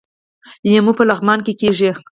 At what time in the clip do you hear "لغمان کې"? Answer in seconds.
1.09-1.53